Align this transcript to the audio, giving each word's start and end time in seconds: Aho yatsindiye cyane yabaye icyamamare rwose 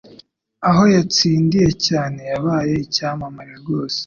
Aho 0.69 0.83
yatsindiye 0.95 1.69
cyane 1.87 2.19
yabaye 2.31 2.73
icyamamare 2.85 3.53
rwose 3.61 3.99